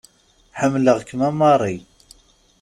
Ḥemmelɣ-kem 0.59 1.21
a 1.27 1.29
Marie. 1.39 1.83